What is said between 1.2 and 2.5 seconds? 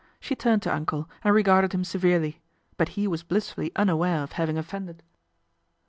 and regarded him severely;